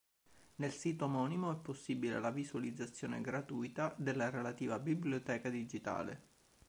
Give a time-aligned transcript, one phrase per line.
[0.55, 6.21] Nel sito omonimo è possibile la visualizzazione gratuita della relativa biblioteca digitale.